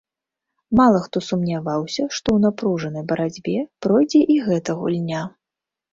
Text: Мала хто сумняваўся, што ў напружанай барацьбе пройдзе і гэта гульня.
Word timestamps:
Мала 0.79 1.01
хто 1.03 1.21
сумняваўся, 1.25 2.07
што 2.19 2.27
ў 2.37 2.45
напружанай 2.45 3.03
барацьбе 3.15 3.57
пройдзе 3.87 4.21
і 4.37 4.39
гэта 4.47 4.69
гульня. 4.81 5.21